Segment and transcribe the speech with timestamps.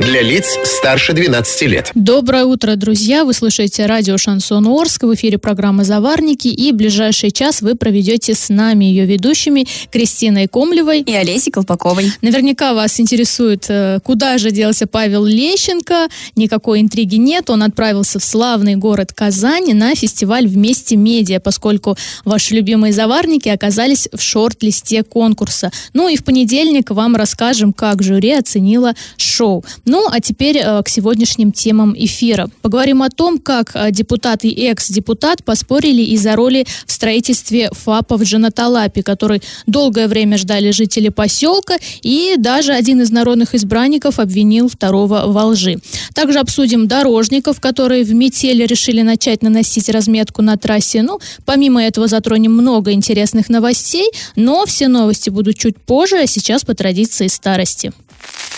[0.00, 1.90] для лиц старше 12 лет.
[1.94, 3.24] Доброе утро, друзья!
[3.24, 5.04] Вы слушаете радио «Шансон Орск».
[5.04, 6.48] В эфире программа «Заварники».
[6.48, 12.12] И ближайший час вы проведете с нами, ее ведущими, Кристиной Комлевой и Олесей Колпаковой.
[12.22, 16.08] Наверняка вас интересует, э, куда же делся Павел Лещенко.
[16.36, 17.48] Никакой интриги нет.
[17.48, 24.08] Он отправился в славный город Казань на фестиваль «Вместе медиа», поскольку ваши любимые заварники оказались
[24.12, 25.70] в шорт-листе конкурса.
[25.92, 29.64] Ну и в понедельник вам расскажем, как жюри оценило шоу.
[29.84, 32.48] Ну, а теперь э, к сегодняшним темам эфира.
[32.62, 38.22] Поговорим о том, как э, депутат и экс-депутат поспорили из-за роли в строительстве ФАПа в
[38.22, 45.24] Джанаталапе, который долгое время ждали жители поселка, и даже один из народных избранников обвинил второго
[45.26, 45.78] во лжи.
[46.14, 51.02] Также обсудим дорожников, которые в метели решили начать наносить разметку на трассе.
[51.02, 56.64] Ну, помимо этого затронем много интересных новостей, но все новости будут чуть позже, а сейчас
[56.64, 57.92] по традиции старости.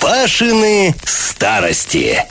[0.01, 2.23] Пашины старости.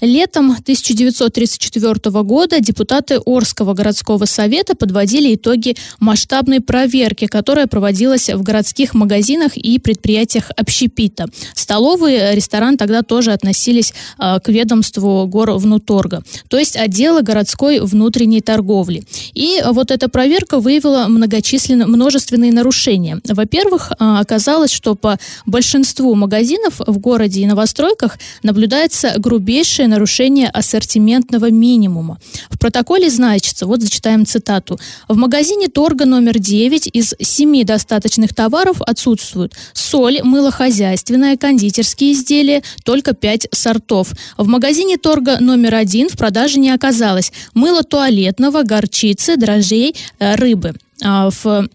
[0.00, 8.94] Летом 1934 года депутаты Орского городского совета подводили итоги масштабной проверки, которая проводилась в городских
[8.94, 11.26] магазинах и предприятиях общепита.
[11.54, 19.04] Столовые, ресторан тогда тоже относились э, к ведомству Горвнуторга, то есть отдела городской внутренней торговли.
[19.34, 23.20] И вот эта проверка выявила многочисленные, множественные нарушения.
[23.28, 31.50] Во-первых, э, оказалось, что по большинству магазинов в городе и новостройках наблюдается грубейшее нарушение ассортиментного
[31.50, 32.18] минимума.
[32.48, 38.80] В протоколе значится, вот зачитаем цитату, в магазине торга номер 9 из 7 достаточных товаров
[38.80, 44.12] отсутствуют соль, мыло хозяйственное, кондитерские изделия, только 5 сортов.
[44.38, 50.74] В магазине торга номер 1 в продаже не оказалось мыло туалетного, горчицы, дрожжей, э, рыбы.
[51.02, 51.68] А в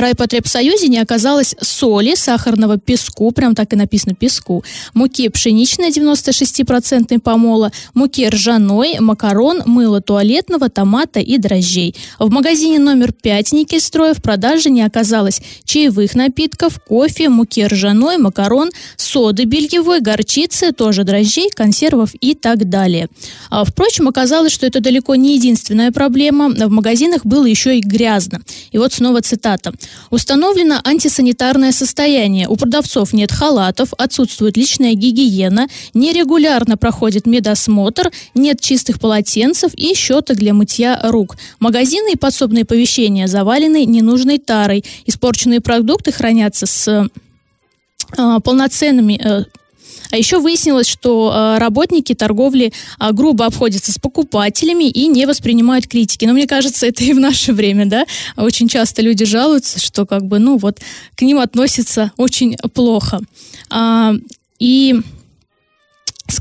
[0.00, 7.72] райпотребсоюзе не оказалось соли, сахарного песку, прям так и написано песку, муки пшеничной 96% помола,
[7.94, 11.94] муки ржаной, макарон, мыла туалетного, томата и дрожжей.
[12.18, 18.70] В магазине номер 5 Никельстроя в продаже не оказалось чаевых напитков, кофе, муки ржаной, макарон,
[18.96, 23.08] соды бельевой, горчицы, тоже дрожжей, консервов и так далее.
[23.50, 26.48] А, впрочем, оказалось, что это далеко не единственная проблема.
[26.48, 28.40] В магазинах было еще и грязно.
[28.72, 29.72] И вот снова цитата.
[30.10, 32.48] Установлено антисанитарное состояние.
[32.48, 40.36] У продавцов нет халатов, отсутствует личная гигиена, нерегулярно проходит медосмотр, нет чистых полотенцев и щеток
[40.36, 41.36] для мытья рук.
[41.58, 44.84] Магазины и подсобные помещения завалены ненужной тарой.
[45.06, 46.88] Испорченные продукты хранятся с
[48.16, 49.44] э, полноценными э,
[50.14, 55.88] а еще выяснилось, что э, работники торговли э, грубо обходятся с покупателями и не воспринимают
[55.88, 56.24] критики.
[56.24, 58.06] Но мне кажется, это и в наше время, да.
[58.36, 60.78] Очень часто люди жалуются, что как бы, ну вот,
[61.16, 63.22] к ним относятся очень плохо.
[63.70, 64.14] А,
[64.60, 65.00] и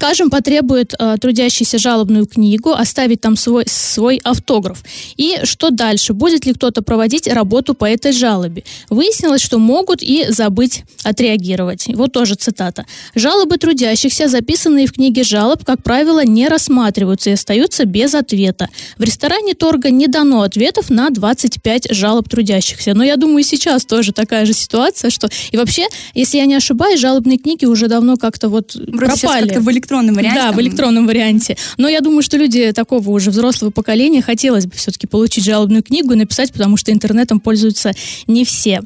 [0.04, 4.84] скажем, потребует э, трудящийся жалобную книгу, оставить там свой, свой автограф.
[5.16, 6.12] И что дальше?
[6.14, 8.66] Будет ли кто-то проводить работу по этой жалобе?
[8.90, 11.86] Выяснилось, что могут и забыть отреагировать.
[11.88, 12.86] Вот тоже цитата.
[13.16, 18.68] «Жалобы трудящихся, записанные в книге жалоб, как правило, не рассматриваются и остаются без ответа.
[18.98, 22.94] В ресторане торга не дано ответов на 25 жалоб трудящихся.
[22.94, 25.30] Но я думаю, сейчас тоже такая же ситуация, что...
[25.52, 29.93] И вообще, если я не ошибаюсь, жалобные книги уже давно как-то вот Вроде пропали электронном
[30.02, 30.40] варианте.
[30.40, 31.58] Да, в электронном варианте.
[31.78, 36.14] Но я думаю, что люди такого уже взрослого поколения хотелось бы все-таки получить жалобную книгу
[36.14, 37.94] и написать, потому что интернетом пользуются
[38.28, 38.82] не все.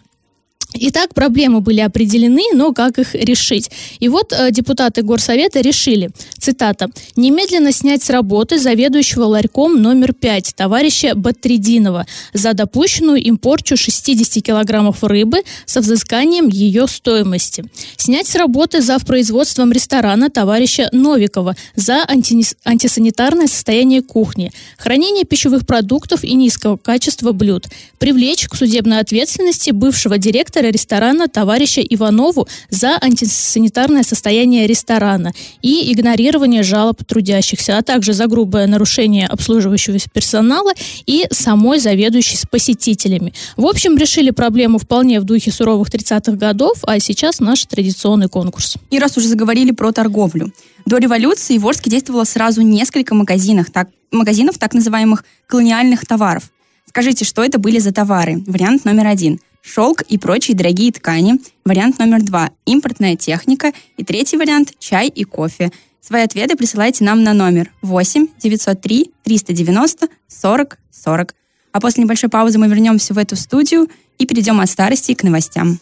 [0.74, 3.72] Итак, проблемы были определены, но как их решить?
[4.00, 10.54] И вот э, депутаты Горсовета решили, цитата, «немедленно снять с работы заведующего ларьком номер 5
[10.56, 17.64] товарища Батридинова за допущенную им порчу 60 килограммов рыбы со взысканием ее стоимости.
[17.96, 26.24] Снять с работы за производством ресторана товарища Новикова за антисанитарное состояние кухни, хранение пищевых продуктов
[26.24, 27.68] и низкого качества блюд.
[28.00, 35.32] Привлечь к судебной ответственности бывшего директора директора ресторана товарища Иванову за антисанитарное состояние ресторана
[35.62, 40.72] и игнорирование жалоб трудящихся, а также за грубое нарушение обслуживающего персонала
[41.06, 43.34] и самой заведующей с посетителями.
[43.56, 48.78] В общем, решили проблему вполне в духе суровых 30-х годов, а сейчас наш традиционный конкурс.
[48.90, 50.52] И раз уже заговорили про торговлю.
[50.86, 56.50] До революции в Орске действовало сразу несколько магазинов, так, магазинов так называемых колониальных товаров.
[56.88, 58.44] Скажите, что это были за товары?
[58.48, 61.40] Вариант номер один– шелк и прочие дорогие ткани.
[61.66, 63.74] Вариант номер два– импортная техника.
[63.98, 65.72] И третий вариант– чай и кофе.
[66.02, 71.36] Свои ответы присылайте нам на номер 8 903 390 40 40.
[71.74, 73.88] А после небольшой паузы мы вернемся в эту студию
[74.18, 75.80] и перейдем от старости к новостям.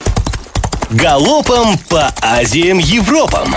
[0.91, 3.55] Галопом по Азиям Европам!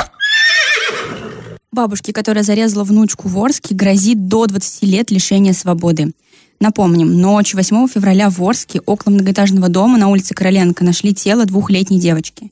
[1.72, 6.12] Бабушке, которая зарезала внучку в Орске, грозит до 20 лет лишения свободы.
[6.60, 12.00] Напомним, ночью 8 февраля в Орске около многоэтажного дома на улице Короленко нашли тело двухлетней
[12.00, 12.50] девочки.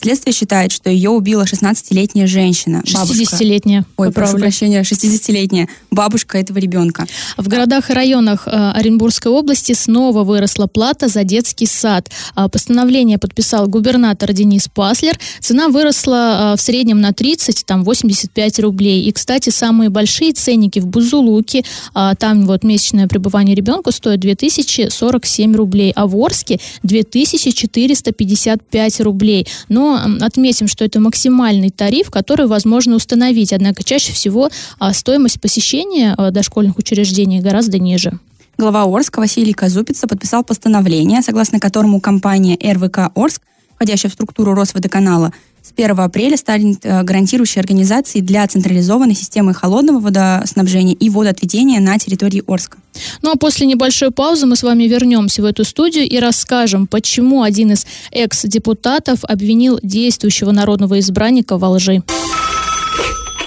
[0.00, 2.84] Следствие считает, что ее убила 16-летняя женщина.
[2.86, 3.84] 60-летняя.
[3.96, 7.04] Ой, прошу прощения, 60-летняя бабушка этого ребенка.
[7.36, 12.12] В городах и районах э, Оренбургской области снова выросла плата за детский сад.
[12.36, 15.18] А, постановление подписал губернатор Денис Паслер.
[15.40, 19.02] Цена выросла э, в среднем на 30, там 85 рублей.
[19.02, 25.56] И, кстати, самые большие ценники в Бузулуке, а, там вот месячное пребывание ребенка стоит 2047
[25.56, 29.48] рублей, а в Орске 2455 рублей.
[29.68, 33.52] Но отметим, что это максимальный тариф, который возможно установить.
[33.52, 38.18] Однако чаще всего а, стоимость посещения а, дошкольных учреждений гораздо ниже.
[38.58, 43.42] Глава Орска Василий Казупица подписал постановление, согласно которому компания РВК Орск,
[43.76, 45.32] входящая в структуру Росводоканала,
[45.62, 51.98] с 1 апреля станет э, гарантирующей организацией для централизованной системы холодного водоснабжения и водоотведения на
[51.98, 52.78] территории Орска.
[53.22, 57.42] Ну а после небольшой паузы мы с вами вернемся в эту студию и расскажем, почему
[57.42, 62.02] один из экс-депутатов обвинил действующего народного избранника во лжи.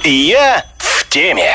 [0.04, 1.52] Я в теме.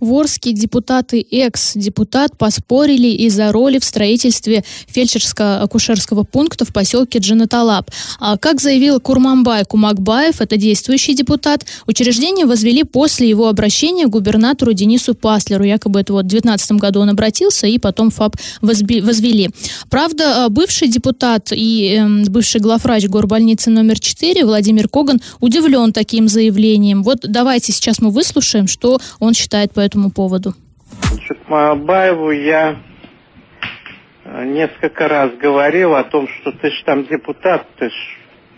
[0.00, 4.64] В Орске депутаты экс-депутат поспорили из-за роли в строительстве
[4.94, 7.90] фельдшерско-акушерского пункта в поселке Джанаталап.
[8.20, 14.72] А как заявил Курманбай Кумакбаев, это действующий депутат, учреждение возвели после его обращения к губернатору
[14.72, 15.64] Денису Паслеру.
[15.64, 19.50] Якобы это вот в 2019 году он обратился, и потом ФАП возвели.
[19.90, 26.28] Правда, а, бывший депутат и э, бывший главврач горбольницы номер 4 Владимир Коган удивлен таким
[26.28, 27.02] заявлением.
[27.02, 30.54] Вот давайте сейчас мы выслушаем, что он считает по этому поводу?
[31.10, 32.76] Значит, Мабаеву я
[34.24, 37.92] э, несколько раз говорил о том, что ты ж там депутат, ты ж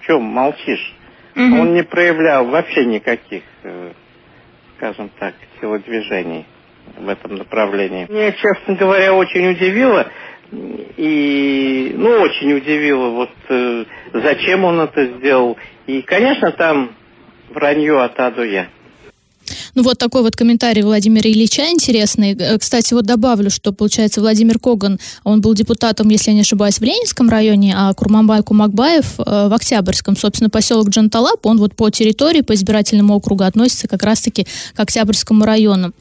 [0.07, 0.95] чем молчишь?
[1.37, 1.43] Угу.
[1.43, 3.93] Он не проявлял вообще никаких, э,
[4.77, 6.47] скажем так, телодвижений
[6.99, 8.07] в этом направлении.
[8.09, 10.09] Мне, честно говоря, очень удивило,
[10.53, 15.57] и, ну, очень удивило, вот, э, зачем он это сделал.
[15.87, 16.91] И, конечно, там
[17.51, 18.67] вранье от А до Я.
[19.75, 22.35] Ну вот такой вот комментарий Владимира Ильича интересный.
[22.35, 26.79] Э, кстати, вот добавлю, что, получается, Владимир Коган, он был депутатом, если я не ошибаюсь,
[26.79, 30.17] в Ленинском районе, а Курманбай Кумакбаев э, в Октябрьском.
[30.17, 35.45] Собственно, поселок Джанталап, он вот по территории, по избирательному округу относится как раз-таки к Октябрьскому
[35.45, 35.93] району.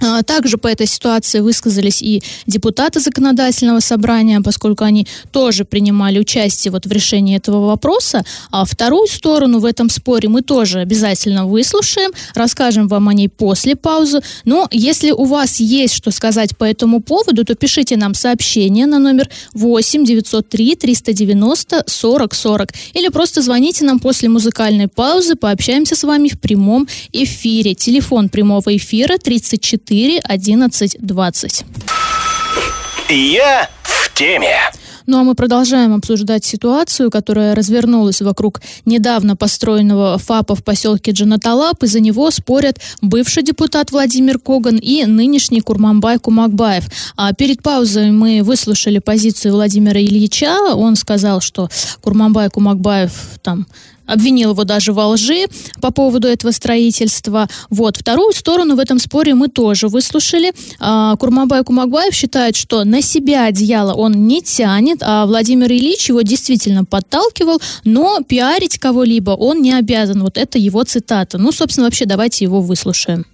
[0.00, 6.70] А, также по этой ситуации высказались и депутаты законодательного собрания, поскольку они тоже принимали участие
[6.70, 8.24] вот в решении этого вопроса.
[8.50, 13.74] А вторую сторону в этом споре мы тоже обязательно выслушаем, расскажем вам о ней после
[13.74, 14.20] паузы.
[14.44, 18.98] Но если у вас есть что сказать по этому поводу, то пишите нам сообщение на
[18.98, 26.02] номер 8 903 390 40 40 или просто звоните нам после музыкальной паузы, пообщаемся с
[26.02, 27.74] вами в прямом эфире.
[27.74, 31.64] Телефон прямого эфира 34 4 11 20.
[33.10, 34.56] Я в теме.
[35.06, 41.82] Ну а мы продолжаем обсуждать ситуацию, которая развернулась вокруг недавно построенного ФАПа в поселке Джанаталап.
[41.84, 46.86] И за него спорят бывший депутат Владимир Коган и нынешний Курманбай Кумакбаев.
[47.16, 50.74] А перед паузой мы выслушали позицию Владимира Ильича.
[50.74, 51.68] Он сказал, что
[52.00, 53.66] Курманбай Кумакбаев там
[54.06, 55.46] обвинил его даже во лжи
[55.80, 57.48] по поводу этого строительства.
[57.70, 57.96] Вот.
[57.96, 60.52] Вторую сторону в этом споре мы тоже выслушали.
[60.80, 66.22] А, Курмабай Кумакбаев считает, что на себя одеяло он не тянет, а Владимир Ильич его
[66.22, 70.22] действительно подталкивал, но пиарить кого-либо он не обязан.
[70.22, 71.38] Вот это его цитата.
[71.38, 73.24] Ну, собственно, вообще давайте его выслушаем.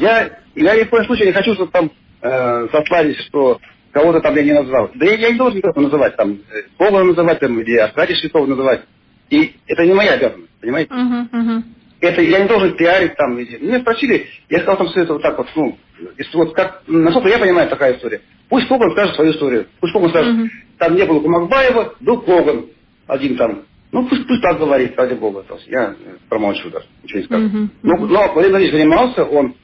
[0.00, 1.90] Я, я ни в коем случае не хочу чтобы там
[2.22, 3.60] э, сослались, что
[3.92, 4.90] кого-то там я не назвал.
[4.94, 6.38] Да я, я не должен никого называть, там,
[6.78, 8.82] Бога называть, там, или Аркадия Святого называть.
[9.30, 10.92] И это не моя обязанность, понимаете?
[10.92, 11.62] Uh-huh, uh-huh.
[12.00, 13.36] Это я не должен пиарить там.
[13.36, 15.78] Меня спросили, я сказал там все это вот так вот, ну,
[16.18, 18.20] если вот как, насколько я понимаю такая история.
[18.48, 19.66] Пусть Коган скажет свою историю.
[19.80, 20.48] Пусть Коган скажет, uh-huh.
[20.78, 22.66] там не было Кумакбаева, был Коган
[23.06, 23.62] один там.
[23.92, 25.44] Ну, пусть, пусть так говорит, ради бога.
[25.44, 25.94] То есть я
[26.28, 27.46] промолчу даже, ничего не скажу.
[27.46, 27.68] Uh-huh.
[27.82, 29.54] Но, но Владимир Владимирович занимался, он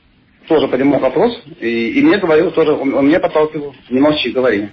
[0.49, 4.69] тоже поднимал вопрос, и, и мне говорил тоже, он, он меня подталкивал, не молчи, говори.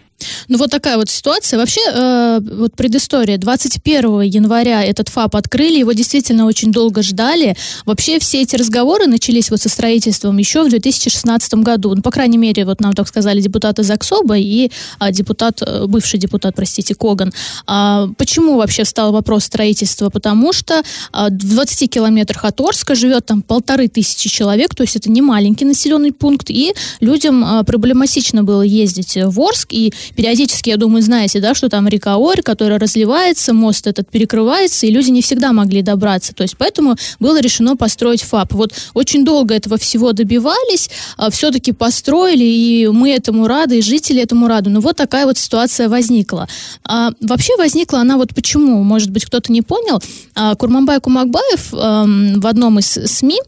[0.47, 1.59] Ну вот такая вот ситуация.
[1.59, 3.38] Вообще, э, вот предыстория.
[3.38, 7.55] 21 января этот ФАП открыли, его действительно очень долго ждали.
[7.86, 11.93] Вообще все эти разговоры начались вот со строительством еще в 2016 году.
[11.95, 16.19] Ну, по крайней мере, вот нам так сказали депутаты ЗАГСОБа и а, депутат, э, бывший
[16.19, 17.33] депутат, простите, Коган.
[17.65, 20.09] А, почему вообще встал вопрос строительства?
[20.09, 24.95] Потому что а, в 20 километрах от Орска живет там полторы тысячи человек, то есть
[24.95, 30.69] это не маленький населенный пункт, и людям а, проблематично было ездить в Орск, и периодически,
[30.69, 35.09] я думаю, знаете, да, что там река Орь, которая разливается, мост этот перекрывается, и люди
[35.09, 36.33] не всегда могли добраться.
[36.33, 38.53] То есть поэтому было решено построить ФАП.
[38.53, 44.21] Вот очень долго этого всего добивались, а, все-таки построили, и мы этому рады, и жители
[44.21, 44.69] этому рады.
[44.69, 46.47] Но вот такая вот ситуация возникла.
[46.83, 48.83] А, вообще возникла она вот почему?
[48.83, 50.01] Может быть, кто-то не понял.
[50.35, 53.39] А, Курманбай Кумакбаев а, в одном из СМИ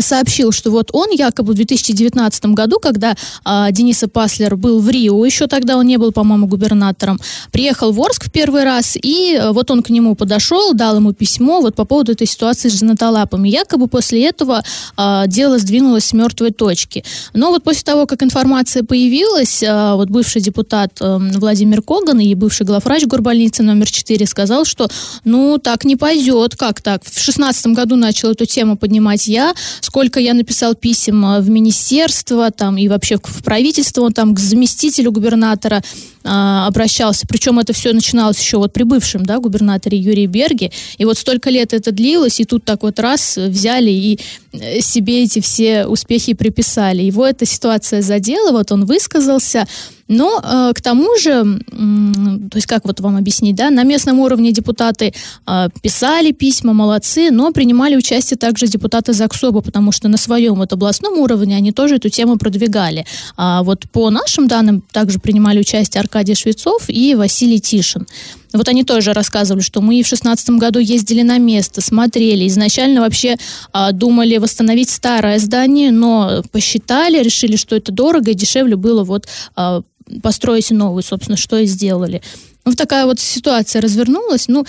[0.00, 3.14] сообщил, что вот он якобы в 2019 году, когда
[3.44, 7.20] а, Дениса Паслер был в Рио, еще тогда он не был, по-моему, губернатором,
[7.52, 11.12] приехал в Орск в первый раз, и а, вот он к нему подошел, дал ему
[11.12, 13.48] письмо вот по поводу этой ситуации с женатолапами.
[13.48, 14.62] Якобы после этого
[14.96, 17.04] а, дело сдвинулось с мертвой точки.
[17.32, 22.34] Но вот после того, как информация появилась, а, вот бывший депутат а, Владимир Коган и
[22.34, 24.88] бывший главврач горбольницы номер 4 сказал, что
[25.24, 27.02] ну так не пойдет, как так?
[27.02, 32.50] В 2016 году начал эту тему поднимать я, сколько я написал писем э, в министерство,
[32.50, 35.82] там, и вообще в правительство, там, к заместителю губернатора
[36.24, 37.26] а, обращался.
[37.28, 40.72] Причем это все начиналось еще вот при бывшем, да, губернаторе Юрии Берге.
[40.98, 44.18] И вот столько лет это длилось, и тут так вот раз взяли и
[44.52, 47.02] э, себе эти все успехи приписали.
[47.02, 49.66] Его эта ситуация задела, вот он высказался,
[50.08, 54.20] но э, к тому же, э, то есть как вот вам объяснить, да, на местном
[54.20, 55.12] уровне депутаты
[55.46, 60.72] э, писали письма, молодцы, но принимали участие также депутаты ЗАГСОБа, потому что на своем вот
[60.72, 63.04] областном уровне они тоже эту тему продвигали.
[63.36, 68.06] А вот по нашим данным также принимали участие Аркадий Швецов и Василий Тишин.
[68.52, 72.46] Вот они тоже рассказывали, что мы в шестнадцатом году ездили на место, смотрели.
[72.46, 73.36] Изначально вообще
[73.72, 79.26] а, думали восстановить старое здание, но посчитали, решили, что это дорого и дешевле было вот
[79.54, 79.82] а,
[80.22, 82.22] построить новый, собственно, что и сделали.
[82.64, 84.48] Вот такая вот ситуация развернулась.
[84.48, 84.66] Ну,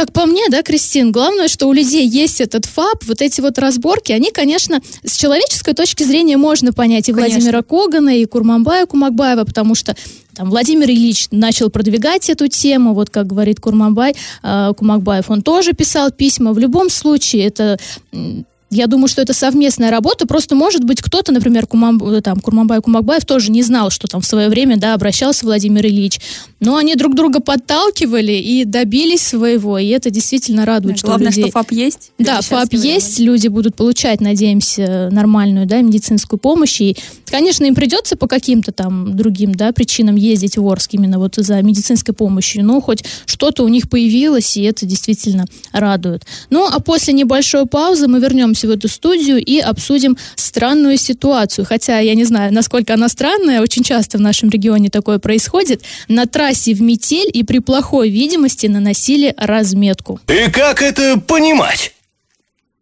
[0.00, 3.58] как по мне, да, Кристин, главное, что у людей есть этот ФАП, вот эти вот
[3.58, 7.34] разборки, они, конечно, с человеческой точки зрения можно понять и конечно.
[7.34, 9.94] Владимира Когана, и Курманбая Кумакбаева, потому что
[10.34, 15.74] там Владимир Ильич начал продвигать эту тему, вот как говорит Курманбай, э, Кумакбаев, он тоже
[15.74, 16.54] писал письма.
[16.54, 17.78] В любом случае, это
[18.70, 20.26] я думаю, что это совместная работа.
[20.26, 24.20] Просто, может быть, кто-то, например, Кумам, э, там, Курманбай Кумакбаев тоже не знал, что там
[24.20, 26.20] в свое время, да, обращался Владимир Ильич.
[26.60, 29.78] Но они друг друга подталкивали и добились своего.
[29.78, 31.44] И это действительно радует, да, что Главное, людей...
[31.44, 32.12] что ФАП есть.
[32.18, 33.18] Да, ФАП есть.
[33.18, 36.80] Люди будут получать, надеемся, нормальную, да, медицинскую помощь.
[36.80, 36.96] И,
[37.26, 41.60] конечно, им придется по каким-то там другим, да, причинам ездить в Орск именно вот за
[41.62, 42.64] медицинской помощью.
[42.64, 46.24] Но хоть что-то у них появилось, и это действительно радует.
[46.50, 51.64] Ну, а после небольшой паузы мы вернемся вернемся в эту студию и обсудим странную ситуацию.
[51.64, 55.82] Хотя я не знаю, насколько она странная, очень часто в нашем регионе такое происходит.
[56.08, 60.20] На трассе в метель и при плохой видимости наносили разметку.
[60.28, 61.94] И как это понимать?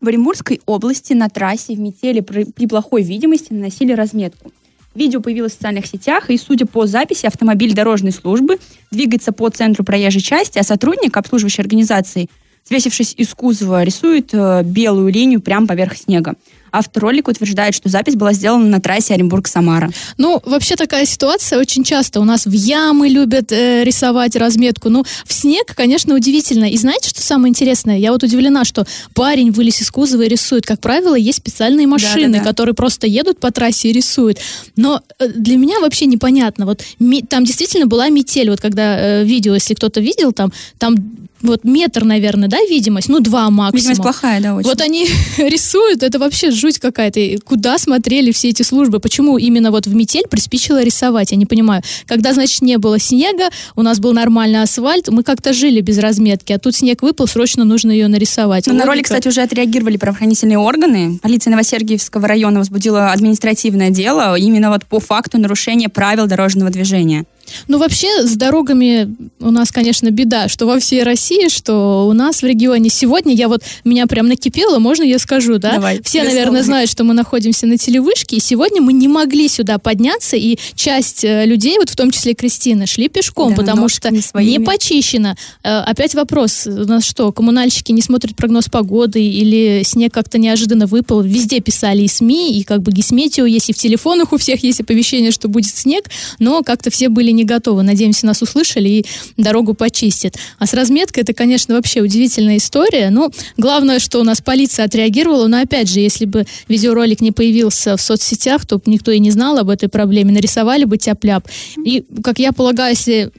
[0.01, 4.53] В Оренбургской области на трассе в метели при, при плохой видимости наносили разметку.
[4.95, 8.59] Видео появилось в социальных сетях, и, судя по записи, автомобиль дорожной службы
[8.91, 12.29] двигается по центру проезжей части, а сотрудник обслуживающей организации–
[12.69, 16.35] свесившись из кузова, рисует э, белую линию прямо поверх снега.
[16.73, 19.91] Автор ролика утверждает, что запись была сделана на трассе Оренбург-Самара.
[20.17, 22.21] Ну, вообще такая ситуация очень часто.
[22.21, 24.89] У нас в ямы любят э, рисовать разметку.
[24.89, 26.71] Ну, в снег, конечно, удивительно.
[26.71, 27.99] И знаете, что самое интересное?
[27.99, 30.67] Я вот удивлена, что парень вылез из кузова и рисует.
[30.67, 32.51] Как правило, есть специальные машины, да, да, да.
[32.51, 34.39] которые просто едут по трассе и рисуют.
[34.77, 36.67] Но э, для меня вообще непонятно.
[36.67, 38.51] Вот ми, там действительно была метель.
[38.51, 40.97] Вот когда э, видео, если кто-то видел, там, там
[41.43, 43.77] вот метр, наверное, да, видимость, ну, два максимум.
[43.77, 44.69] Видимость плохая, да, очень.
[44.69, 45.07] Вот они
[45.39, 47.21] рисуют, это вообще жуть какая-то.
[47.45, 49.01] Куда смотрели все эти службы?
[49.01, 51.31] Почему именно вот в метель приспичило рисовать?
[51.31, 51.83] Я не понимаю.
[52.07, 56.53] Когда, значит, не было снега, у нас был нормальный асфальт, мы как-то жили без разметки,
[56.53, 58.67] а тут снег выпал, срочно нужно ее нарисовать.
[58.67, 61.19] Ну, на ролик, кстати, уже отреагировали правоохранительные органы.
[61.23, 67.25] Полиция Новосергиевского района возбудила административное дело именно вот по факту нарушения правил дорожного движения.
[67.67, 72.43] Ну, вообще, с дорогами у нас, конечно, беда, что во всей России, что у нас
[72.43, 72.91] в регионе.
[72.91, 75.75] Сегодня я вот, меня прям накипело, можно я скажу, да?
[75.75, 79.79] Давай, Все, наверное, знают, что мы находимся на телевышке, и сегодня мы не могли сюда
[79.79, 84.11] подняться, и часть э, людей, вот в том числе Кристина, шли пешком, да, потому что
[84.11, 85.35] не, не почищено.
[85.63, 90.87] Э, опять вопрос, у нас что, коммунальщики не смотрят прогноз погоды, или снег как-то неожиданно
[90.87, 91.21] выпал?
[91.21, 94.81] Везде писали и СМИ, и как бы Гисметео есть, и в телефонах у всех есть
[94.81, 96.05] оповещение, что будет снег,
[96.39, 97.83] но как-то все были не готовы.
[97.83, 100.37] Надеемся, нас услышали и дорогу почистят.
[100.59, 103.11] А с разметкой это, конечно, вообще удивительная история.
[103.11, 105.47] Ну, главное, что у нас полиция отреагировала.
[105.47, 109.59] Но опять же, если бы видеоролик не появился в соцсетях, то никто и не знал
[109.59, 110.33] об этой проблеме.
[110.33, 111.49] Нарисовали бы тяп-ляп.
[111.83, 113.31] И, как я полагаю, если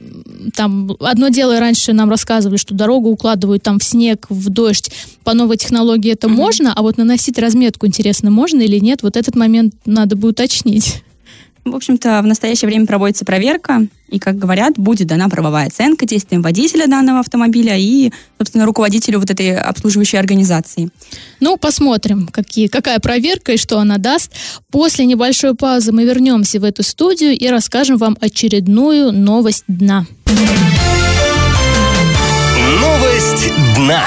[0.54, 4.90] там одно дело раньше нам рассказывали, что дорогу укладывают там в снег, в дождь.
[5.24, 6.30] По новой технологии это mm-hmm.
[6.30, 11.02] можно, а вот наносить разметку, интересно, можно или нет, вот этот момент надо бы уточнить.
[11.64, 16.42] В общем-то, в настоящее время проводится проверка, и, как говорят, будет дана правовая оценка действиям
[16.42, 20.88] водителя данного автомобиля и, собственно, руководителю вот этой обслуживающей организации.
[21.38, 24.32] Ну, посмотрим, какие, какая проверка и что она даст.
[24.70, 30.06] После небольшой паузы мы вернемся в эту студию и расскажем вам очередную новость дна.
[32.80, 34.06] Новость дна.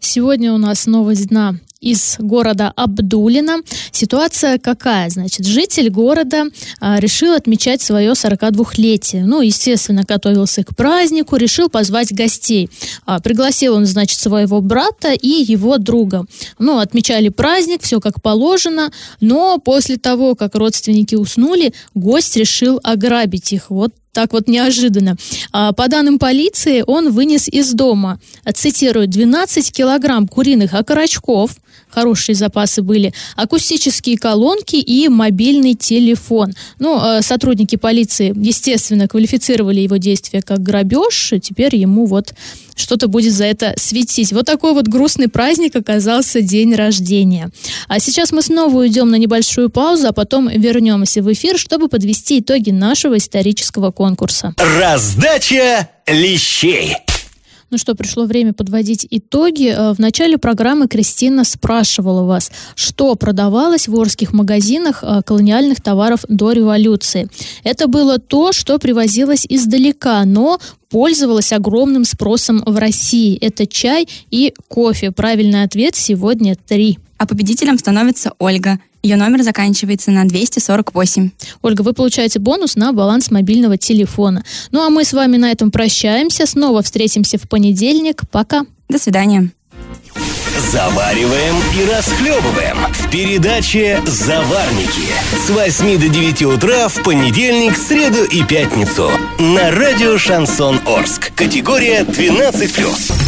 [0.00, 3.58] Сегодня у нас новость дна из города Абдулина.
[3.92, 5.10] Ситуация какая?
[5.10, 6.44] Значит, житель города
[6.80, 9.24] а, решил отмечать свое 42-летие.
[9.24, 12.68] Ну, естественно, готовился к празднику, решил позвать гостей.
[13.06, 16.24] А, пригласил он, значит, своего брата и его друга.
[16.58, 23.52] Ну, отмечали праздник, все как положено, но после того, как родственники уснули, гость решил ограбить
[23.52, 23.70] их.
[23.70, 25.16] Вот так вот неожиданно.
[25.52, 28.18] А, по данным полиции, он вынес из дома,
[28.52, 31.52] цитирую, 12 килограмм куриных окорочков,
[31.98, 36.54] хорошие запасы были, акустические колонки и мобильный телефон.
[36.78, 42.34] Ну, э, сотрудники полиции, естественно, квалифицировали его действия как грабеж, теперь ему вот
[42.76, 44.32] что-то будет за это светить.
[44.32, 47.50] Вот такой вот грустный праздник оказался день рождения.
[47.88, 52.38] А сейчас мы снова уйдем на небольшую паузу, а потом вернемся в эфир, чтобы подвести
[52.38, 54.54] итоги нашего исторического конкурса.
[54.78, 56.94] Раздача лещей.
[57.70, 59.66] Ну что, пришло время подводить итоги.
[59.66, 66.24] Э, в начале программы Кристина спрашивала вас, что продавалось в Орских магазинах э, колониальных товаров
[66.28, 67.28] до революции.
[67.64, 70.58] Это было то, что привозилось издалека, но
[70.88, 73.36] пользовалось огромным спросом в России.
[73.36, 75.10] Это чай и кофе.
[75.10, 76.98] Правильный ответ сегодня три.
[77.18, 78.78] А победителем становится Ольга.
[79.02, 81.30] Ее номер заканчивается на 248.
[81.62, 84.44] Ольга, вы получаете бонус на баланс мобильного телефона.
[84.72, 86.46] Ну а мы с вами на этом прощаемся.
[86.46, 88.22] Снова встретимся в понедельник.
[88.30, 88.64] Пока.
[88.88, 89.50] До свидания.
[90.72, 95.08] Завариваем и расхлебываем в передаче «Заварники»
[95.46, 101.32] с 8 до 9 утра в понедельник, среду и пятницу на радио «Шансон Орск».
[101.34, 103.27] Категория 12+.